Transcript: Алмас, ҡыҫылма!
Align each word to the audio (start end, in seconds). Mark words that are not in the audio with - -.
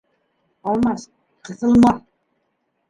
Алмас, 0.71 1.05
ҡыҫылма! 1.51 1.97